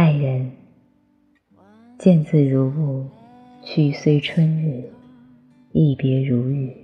[0.00, 0.50] 爱人，
[1.98, 3.06] 见字如晤，
[3.62, 4.90] 去虽春日，
[5.72, 6.74] 一别如雨。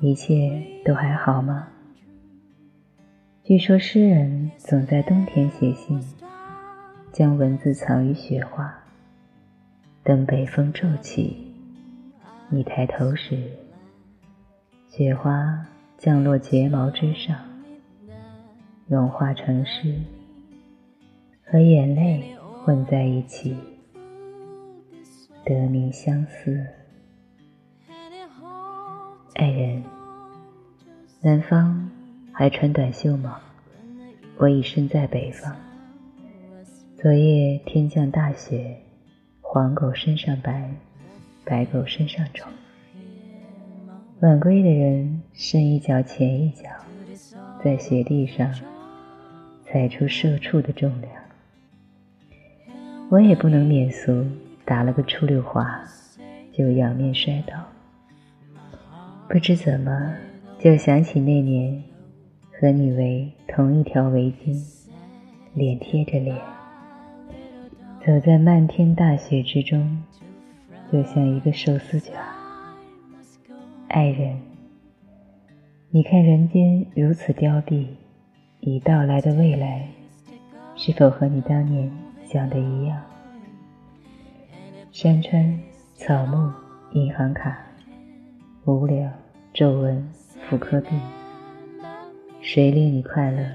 [0.00, 1.68] 一切都还好吗？
[3.44, 6.02] 据说诗人总在冬天写信，
[7.12, 8.74] 将文字藏于雪花。
[10.02, 11.52] 等北风骤起，
[12.48, 13.38] 你抬头时，
[14.88, 15.66] 雪花
[15.98, 17.36] 降落睫毛之上，
[18.88, 20.00] 融化成诗。
[21.52, 22.34] 和眼泪
[22.64, 23.54] 混在一起，
[25.44, 26.66] 得名相思。
[29.34, 29.84] 爱人，
[31.20, 31.90] 南方
[32.32, 33.38] 还穿短袖吗？
[34.38, 35.54] 我已身在北方。
[36.96, 38.74] 昨夜天降大雪，
[39.42, 40.70] 黄狗身上白，
[41.44, 42.48] 白狗身上肿。
[44.20, 46.70] 晚归的人深一脚浅一脚，
[47.62, 48.50] 在雪地上
[49.66, 51.12] 踩出社畜的重量。
[53.12, 54.24] 我也不能免俗，
[54.64, 55.84] 打了个出溜滑，
[56.50, 57.62] 就仰面摔倒。
[59.28, 60.14] 不知怎么，
[60.58, 61.84] 就想起那年
[62.58, 64.58] 和你围同一条围巾，
[65.52, 66.34] 脸贴着脸，
[68.00, 70.02] 走在漫天大雪之中，
[70.90, 72.14] 就像一个寿司卷。
[73.88, 74.40] 爱人，
[75.90, 77.84] 你看人间如此凋敝，
[78.60, 79.86] 已到来的未来，
[80.74, 81.92] 是否和你当年？
[82.32, 82.98] 讲的一样，
[84.90, 85.60] 山川、
[85.94, 86.50] 草木、
[86.92, 87.58] 银行卡、
[88.64, 89.12] 无聊、
[89.52, 90.02] 皱纹、
[90.48, 90.98] 妇科病，
[92.40, 93.46] 谁令你快乐，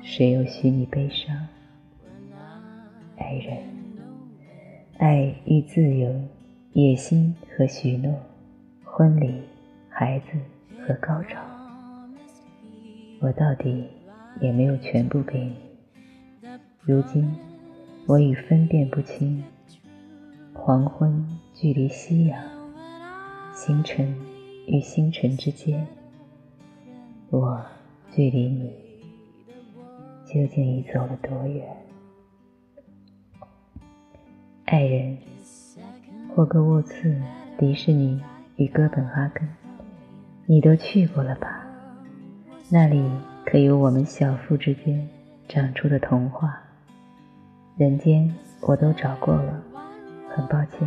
[0.00, 1.36] 谁又许你悲伤？
[3.18, 3.58] 爱人，
[4.96, 6.10] 爱与自由，
[6.72, 8.10] 野心和许诺，
[8.84, 9.42] 婚礼、
[9.90, 10.28] 孩子
[10.86, 11.38] 和高潮，
[13.20, 13.86] 我到底
[14.40, 15.56] 也没有全部给你。
[16.86, 17.30] 如今。
[18.06, 19.42] 我已分辨不清，
[20.52, 22.38] 黄昏距离夕阳，
[23.54, 24.14] 星辰
[24.66, 25.86] 与星辰之间，
[27.30, 27.64] 我
[28.12, 28.70] 距离你
[30.26, 31.66] 究竟已走了多远？
[34.66, 35.16] 爱人，
[36.34, 37.18] 霍格沃茨、
[37.56, 38.20] 迪士尼
[38.56, 39.48] 与哥本哈根，
[40.44, 41.64] 你都去过了吧？
[42.68, 43.02] 那里
[43.46, 45.08] 可有我们小腹之间
[45.48, 46.63] 长出的童话？
[47.76, 49.60] 人间我都找过了，
[50.28, 50.86] 很抱歉，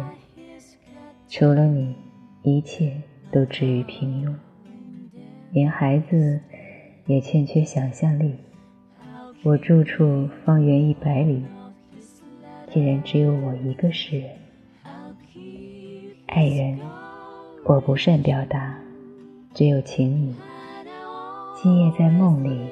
[1.27, 1.93] 除了你，
[2.43, 4.33] 一切都止于平庸，
[5.51, 6.39] 连孩子
[7.05, 8.35] 也欠缺想象力。
[9.43, 11.43] 我住处方圆一百里，
[12.71, 14.29] 竟然只有我一个诗人。
[16.27, 16.79] 爱人，
[17.65, 18.79] 我不善表达，
[19.53, 20.33] 只有请你
[21.61, 22.69] 今夜在梦里，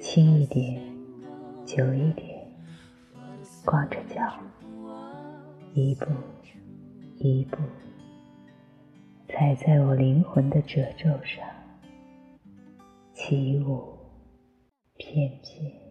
[0.00, 0.80] 轻一点，
[1.66, 2.27] 久一点。
[3.70, 4.22] 光着脚，
[5.74, 6.06] 一步
[7.18, 7.58] 一步
[9.28, 11.44] 踩在我灵魂的褶皱上，
[13.12, 13.92] 起舞
[14.96, 15.87] 翩翩。